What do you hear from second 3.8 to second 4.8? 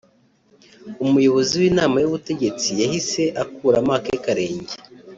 ake karenge